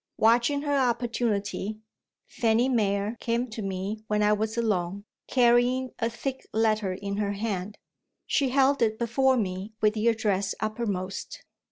[0.17, 1.77] Watching her opportunity,
[2.25, 7.33] Fanny Mere came to me while I was alone, carrying a thick letter in her
[7.33, 7.77] hand.
[8.25, 11.43] She held it before me with the address uppermost.